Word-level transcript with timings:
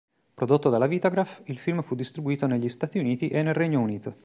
Prodotto 0.33 0.71
dalla 0.71 0.87
Vitagraph, 0.87 1.43
il 1.49 1.59
film 1.59 1.83
fu 1.83 1.93
distribuito 1.93 2.47
negli 2.47 2.69
Stati 2.69 2.97
Uniti 2.97 3.27
e 3.27 3.43
nel 3.43 3.53
Regno 3.53 3.81
Unito. 3.81 4.15